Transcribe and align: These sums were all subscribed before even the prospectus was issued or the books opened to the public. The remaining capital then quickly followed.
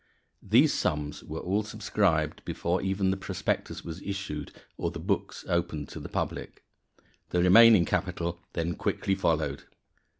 These 0.41 0.73
sums 0.73 1.23
were 1.23 1.41
all 1.41 1.61
subscribed 1.61 2.43
before 2.43 2.81
even 2.81 3.11
the 3.11 3.17
prospectus 3.17 3.85
was 3.85 4.01
issued 4.01 4.51
or 4.75 4.89
the 4.89 4.97
books 4.99 5.45
opened 5.47 5.89
to 5.89 5.99
the 5.99 6.09
public. 6.09 6.63
The 7.29 7.43
remaining 7.43 7.85
capital 7.85 8.39
then 8.53 8.73
quickly 8.73 9.13
followed. 9.13 9.65